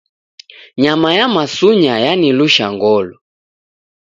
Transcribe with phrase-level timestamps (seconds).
[0.81, 3.15] Nyama ya masunya yanilusha ngolo.